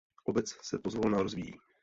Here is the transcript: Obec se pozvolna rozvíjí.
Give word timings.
Obec 0.25 0.57
se 0.63 0.79
pozvolna 0.79 1.21
rozvíjí. 1.21 1.53